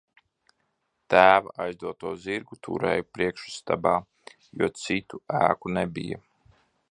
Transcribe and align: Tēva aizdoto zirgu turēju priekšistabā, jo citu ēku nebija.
Tēva 1.13 1.51
aizdoto 1.65 2.13
zirgu 2.23 2.57
turēju 2.69 3.07
priekšistabā, 3.17 3.93
jo 4.63 4.73
citu 4.85 5.23
ēku 5.43 5.77
nebija. 5.79 6.23